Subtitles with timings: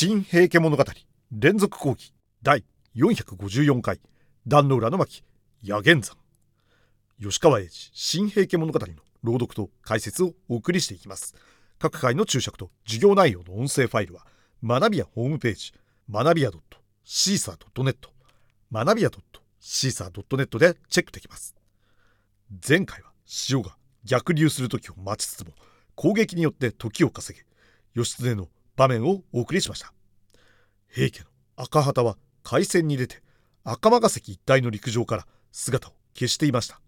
[0.00, 0.84] 新平家物語
[1.32, 2.12] 連続講義
[2.44, 2.62] 第
[2.94, 4.00] 454回
[4.46, 5.24] 壇の浦の巻
[5.64, 6.16] 野源山。
[7.20, 8.86] 吉川英治新平家物語の
[9.24, 11.34] 朗読と解説をお送りしていきます。
[11.80, 14.24] 各回の注釈と授業内容の音声ファイルは
[14.62, 15.72] 学びやホームページ
[16.08, 16.50] 学びや
[17.04, 17.96] .caesar.net
[18.70, 19.10] 学びや
[19.60, 21.56] .caesar.net でチェックできます。
[22.68, 25.50] 前回は潮が逆流する時を待ちつつも
[25.96, 27.44] 攻撃によって時を稼げ
[27.94, 28.46] 義経の
[28.78, 29.92] 場面をお送りしました。
[30.88, 33.20] 平家の赤旗は海戦に出て
[33.64, 36.80] 赤間ヶ関一帯の陸上から姿を消していました。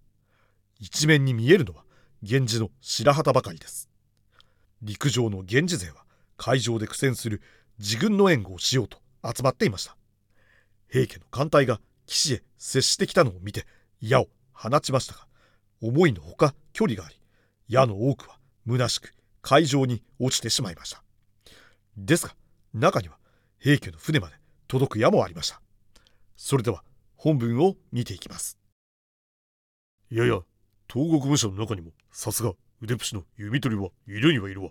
[0.79, 1.83] 一面に見えるのは
[2.23, 3.91] 源氏の白旗ばかりです。
[4.83, 6.05] 陸上の源氏勢は
[6.37, 7.43] 海上で苦戦する
[7.81, 9.97] 自軍の援護をしようと集まっていました。
[10.89, 13.67] 平家の艦隊が岸へ接してきたのを見て
[14.01, 15.27] 矢を放ちましたが
[15.83, 17.17] 思いのほか距離があり
[17.69, 21.03] 矢の多くは虚しく海上に落ちてしまいました。
[22.05, 22.35] ですが
[22.73, 23.19] 中には
[23.59, 24.35] 平家の船まで
[24.69, 25.61] 届く矢もありました。
[26.37, 26.83] それでは
[27.17, 28.59] 本文を見ていきます。
[30.11, 30.41] いやいや
[30.91, 34.71] 東国武者の中にもさすが腕っぷしの弓取りはいるにはいるわ。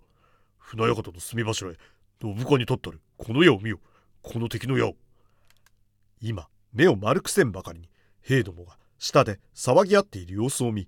[0.58, 1.76] 船屋方の住み柱へ
[2.22, 3.00] 信川に立ったる。
[3.18, 3.80] この矢を見よ。
[4.24, 4.96] この敵の矢を。
[6.22, 7.90] 今目を丸くせんばかりに
[8.22, 10.88] 兵どもが下で騒ぎ合っている様子を見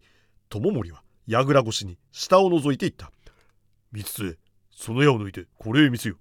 [0.49, 3.11] 友森は櫓越しに下を覗いていった。
[3.91, 4.39] 三つ
[4.71, 6.17] その矢を抜いてこれへ見せよ。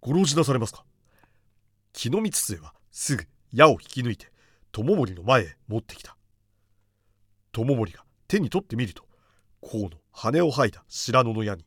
[0.00, 0.84] ご老示なされますか？
[1.92, 4.30] 木の光末はすぐ矢を引き抜いて
[4.70, 6.16] 友森の前へ持ってきた。
[7.50, 9.02] 友森が手に取ってみると
[9.60, 11.64] 甲の羽を剥いだ白野の矢に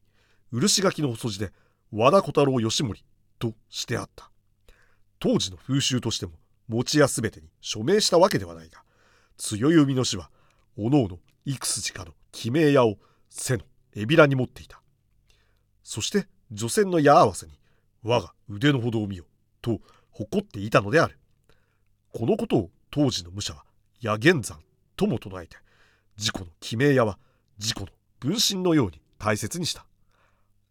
[0.51, 1.51] 漆垣の細字で
[1.91, 3.03] 和田小太郎義盛
[3.39, 4.31] としてあった。
[5.19, 6.33] 当時の風習としても
[6.67, 8.81] 持ち屋すべてに署名したわけではないが
[9.37, 10.29] 強い海の死は
[10.77, 12.95] おのおの幾筋かの記名矢を
[13.29, 14.81] 背の海老らに持っていた。
[15.83, 17.53] そして女性の矢合わせに
[18.03, 19.25] 我が腕のほどを見よ
[19.61, 19.79] と
[20.11, 21.17] 誇っていたのである。
[22.13, 23.63] このことを当時の武者は
[24.01, 24.59] 矢玄山
[24.97, 25.57] とも唱えて
[26.17, 27.17] 自己の記名矢は
[27.57, 27.87] 自己の
[28.19, 29.85] 分身のように大切にした。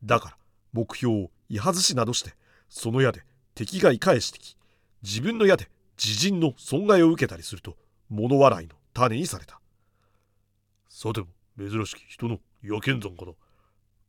[0.04, 0.36] だから
[0.72, 2.34] 目標を居外しなどして
[2.68, 3.22] その矢で
[3.54, 4.56] 敵が居返してき
[5.02, 5.68] 自分の矢で
[6.02, 7.76] 自陣の損害を受けたりすると
[8.08, 9.60] 物笑いの種にされた。
[10.88, 11.26] さても
[11.58, 13.32] 珍しき人の矢剣山かな。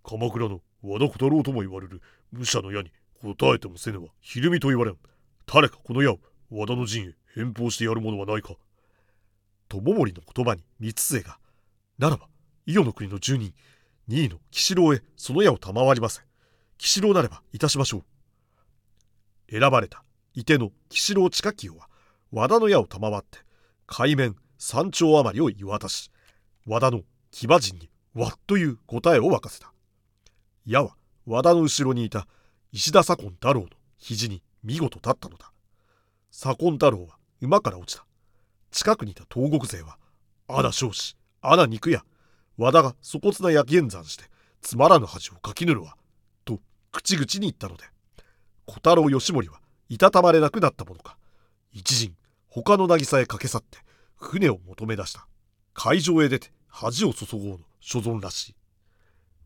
[0.04, 2.02] 鎌倉の和田小太郎とも言われる
[2.34, 4.98] 武者の矢に答えてもせねばひるみと言われん。
[5.46, 8.56] 誰かこの矢を和田の陣へ返報してやるものはないか。
[9.70, 11.38] 友森の言葉に三末が
[11.98, 12.28] ならば
[12.66, 13.54] 伊予の国の住人
[14.08, 16.22] 二位の騎士郎へその矢を賜りませ
[16.78, 18.04] 騎士郎なればいたしましょう。
[19.50, 20.04] 選ばれた
[20.34, 21.88] 伊手の騎士郎近清は
[22.32, 23.40] 和田の矢を賜って
[23.86, 26.12] 海面山頂余りを言い渡し
[26.66, 27.02] 和田の
[27.32, 29.72] 騎馬陣にわっという答えを沸かせた。
[30.66, 30.96] 矢は
[31.26, 32.28] 和田の後ろにいた
[32.74, 33.68] 石田左近太郎の
[33.98, 35.52] 肘に見事立ったのだ。
[36.32, 38.06] 左近太郎は馬から落ちた。
[38.72, 39.98] 近くにいた東国勢は
[40.48, 42.06] 穴少子穴肉や
[42.58, 44.24] 和田が粗骨な焼き演算して
[44.62, 45.98] つまらぬ恥をかきぬるわ
[46.46, 46.60] と
[46.94, 47.84] 口々に言ったので
[48.66, 49.60] 小太郎義盛は
[49.90, 51.18] いたたまれなくなったものか。
[51.74, 52.16] 一陣
[52.48, 53.80] 他の渚へ駆け去って
[54.16, 55.28] 船を求め出した。
[55.74, 58.56] 海上へ出て恥を注ごうの所存らしい。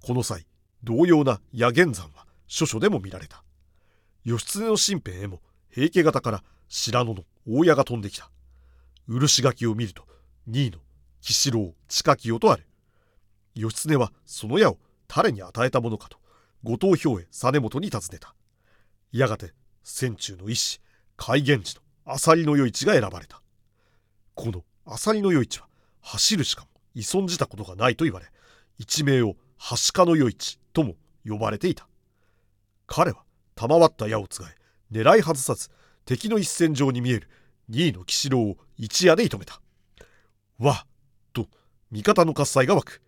[0.05, 0.45] この際
[0.83, 3.43] 同様な野源山は諸々でも見られた。
[4.23, 8.29] 義経の身辺へも平家方から白野の大矢が飛んできた。
[9.07, 10.03] 漆垣を見ると
[10.47, 10.79] 二位の
[11.21, 12.65] 騎士郎近清とある。
[13.55, 16.17] 義経はその矢を誰に与えたものかと
[16.63, 18.35] 後藤兵衛実元に尋ねた。
[19.11, 19.53] やがて
[19.83, 20.81] 戦中の一子
[21.17, 21.81] 海源氏の
[22.13, 23.41] 浅利の余市が選ばれた。
[24.33, 25.67] この浅利の余市は
[26.01, 28.27] 走るしかも依存じたことがないと言われ
[28.77, 30.95] 一命をはしかの余市とも
[31.27, 31.87] 呼ばれていた。
[32.87, 33.23] 彼は
[33.55, 34.55] 賜った矢をつがえ
[34.91, 35.69] 狙い外さず
[36.05, 37.29] 敵の一戦場に見える
[37.67, 39.59] 二位の騎士郎を一夜で射止めた。
[40.59, 40.87] わっ
[41.33, 41.47] と
[41.91, 43.01] 味方の喝采が湧く。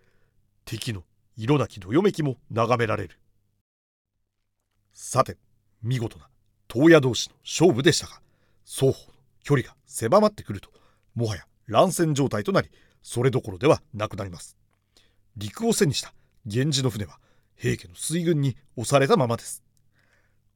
[0.66, 1.04] 敵の
[1.38, 3.20] 色なきどよめきも眺められる。
[4.94, 5.38] さて
[5.84, 6.28] 見事な
[6.72, 8.20] 東野同士の勝負でしたが
[8.66, 9.14] 双方の
[9.44, 10.70] 距離が狭まってくると
[11.14, 12.72] もはや乱戦状態となり
[13.03, 14.58] それどころではなくなります。
[15.38, 16.14] 陸を背にした
[16.46, 17.20] 源氏の船は
[17.56, 19.66] 平家の水軍に押されたままです。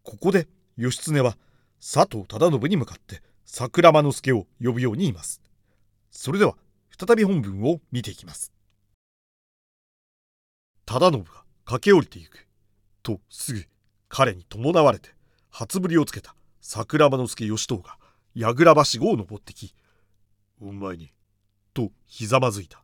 [0.04, 1.38] ここで義経は
[1.80, 5.42] 佐藤忠信に向かって桜間之助を呼ぶように言います。
[6.10, 6.56] それでは
[6.98, 8.52] 再び本文を見ていきます。
[10.86, 12.48] 忠信が駆け下りていく。
[13.04, 13.64] とすぐ
[14.10, 15.10] 彼に伴われて
[15.50, 17.98] 初振りをつけた桜間之助義藤が
[18.36, 19.74] 櫓橋郷を登ってき
[20.62, 21.12] お前に
[21.74, 22.84] とひざまずいた。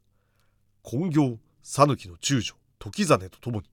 [0.84, 3.70] 金行讃岐の中将時実と共に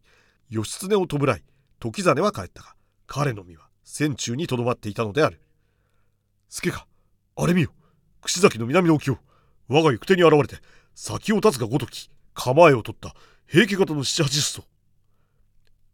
[0.51, 1.43] 義経を弔い
[1.79, 2.75] 時実は帰ったが
[3.07, 5.41] 彼の身は船中にとどまっていたのである。
[6.49, 6.87] 助か、
[7.37, 7.71] あれ見よ。
[8.23, 9.19] 串崎の南の沖を、
[9.69, 10.63] 我が行く手に現れて、
[10.95, 13.15] 先を立つがごとき、構えを取った
[13.47, 14.65] 平家型の七八十艘。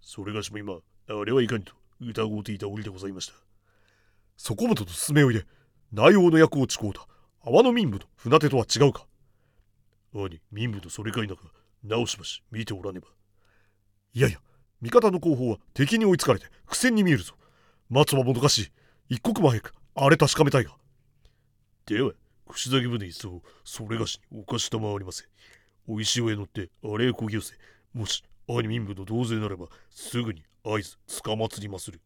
[0.00, 3.34] それがしも今、あれはいかにと疑うていた折でございました。
[4.36, 5.46] そこもとと進めを入れ、
[5.92, 7.06] 内王の役を誓うた、
[7.44, 9.06] 阿波の民部の船手とは違うか。
[10.14, 11.36] 兄、民部のそれか否か、
[11.84, 13.08] 直しばし見ておらねば。
[14.12, 14.40] いやいや、
[14.80, 17.34] 味方の後方は敵に追いつかれて苦戦に見えるぞ。
[17.88, 18.72] 松はもどかしい。
[19.08, 20.76] 一刻も早く、あれ確かめたいが。
[21.86, 22.12] では、
[22.48, 25.26] 串崎船一層、それがしにお貸したまわりません。
[25.88, 27.54] お石をへ乗って、あれへこぎ寄せ、
[27.92, 32.00] もし、兄民部の同勢ならば、すぐに合図つかまつりまする。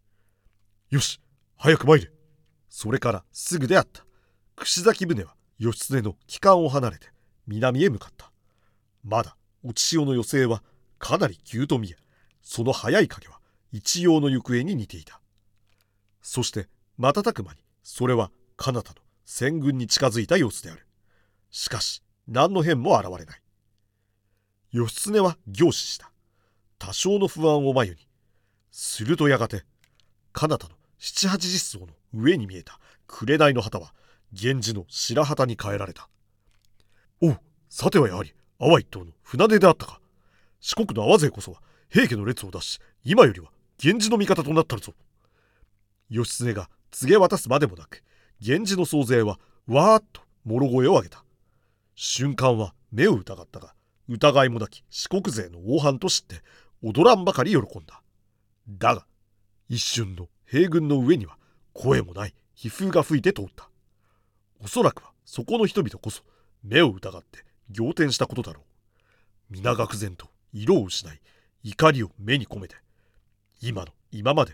[0.90, 1.20] よし、
[1.56, 2.10] 早く参れ。
[2.68, 4.04] それからすぐであった。
[4.56, 7.08] 串崎船は義経の帰還を離れて
[7.46, 8.30] 南へ向かった。
[9.02, 10.62] まだ落ち潮の余生は
[10.98, 11.96] かなり急と見え、
[12.44, 13.40] その速い影は
[13.72, 15.20] 一葉の行方に似ていた。
[16.22, 20.86] そして瞬く間にそれは彼方の戦軍に近づいた様子である。
[21.50, 23.40] しかし何の変も現れない。
[24.70, 26.12] 義経は凝視した。
[26.78, 28.06] 多少の不安を眉に。
[28.70, 29.64] するとやがて、
[30.32, 33.94] 彼方の七八十層の上に見えた紅の旗は
[34.32, 36.08] 源氏の白旗に変えられた。
[37.20, 40.00] おう、さてはやはり阿波一党の船出であったか。
[40.60, 43.50] 四国の阿波勢こそは平家の列を出し、今よりは
[43.82, 44.94] 源氏の味方となったるぞ。
[46.10, 48.02] 義経が告げ渡すまでもなく、
[48.40, 51.24] 源氏の総勢はわーっともろ声を上げた。
[51.94, 53.74] 瞬間は目を疑ったが、
[54.08, 56.42] 疑いもなき四国勢の大半と知って
[56.82, 58.02] 踊らんばかり喜んだ。
[58.68, 59.06] だが、
[59.68, 61.38] 一瞬の平軍の上には
[61.72, 63.70] 声もない悲風が吹いて通った。
[64.62, 66.22] おそらくはそこの人々こそ
[66.62, 67.44] 目を疑って
[67.76, 68.64] 仰天したことだろう。
[69.50, 71.20] 皆愕然と色を失い
[71.64, 72.76] 怒りを目に込めて
[73.60, 74.52] 今の今まで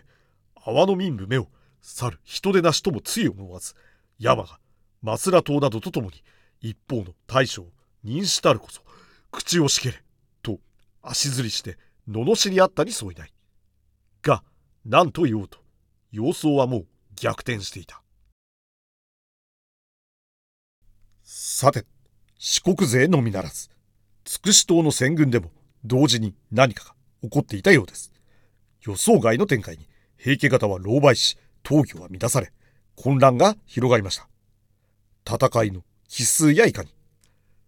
[0.55, 1.47] 阿波の民部目を
[1.81, 3.75] 去る人でなしともつい思わず
[4.17, 4.59] 山が
[5.01, 6.23] 松浦島などとともに
[6.61, 7.65] 一方の大将
[8.05, 8.81] 認したるこそ
[9.31, 10.01] 口をしけれ
[10.41, 10.59] と
[11.01, 11.77] 足ずりして
[12.09, 13.33] 罵り合ったに相違ない。
[14.21, 14.43] が
[14.85, 15.59] 何と言おうと
[16.11, 16.85] 様相はもう
[17.15, 18.01] 逆転していた。
[21.23, 21.85] さて
[22.37, 23.69] 四国勢のみならず
[24.23, 25.51] 筑紫島の戦軍でも
[25.85, 28.11] 同時に何かが起こっていたようです。
[28.83, 29.87] 予想外の展開に
[30.17, 32.51] 平家方は狼狽し闘技は乱され
[32.95, 34.27] 混乱が広がりました。
[35.25, 36.93] 戦いの奇数やいかに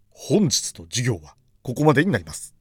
[0.09, 2.52] 本日の授業はここまでになります。